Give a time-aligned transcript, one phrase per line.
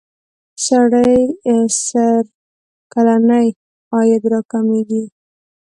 [0.65, 1.13] سړي
[1.85, 2.23] سر
[2.93, 3.47] کلنی
[3.93, 5.03] عاید را کمیږی.